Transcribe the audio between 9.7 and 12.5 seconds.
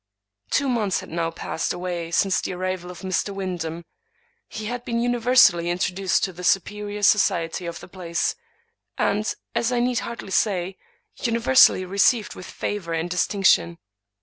I need hardly say, universally received with